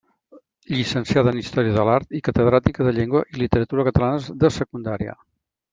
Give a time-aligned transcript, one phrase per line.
[0.75, 5.21] Llicenciada en història de l'art i catedràtica de llengua i literatura catalanes de secundària.